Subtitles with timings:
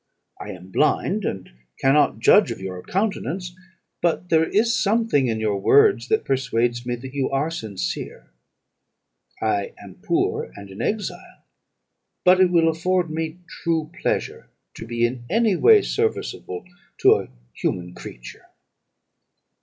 [0.39, 1.47] I am blind, and
[1.77, 3.55] cannot judge of your countenance,
[4.01, 8.31] but there is something in your words, which persuades me that you are sincere.
[9.43, 11.43] I am poor, and an exile;
[12.25, 16.65] but it will afford me true pleasure to be in any way serviceable
[17.01, 18.47] to a human creature.'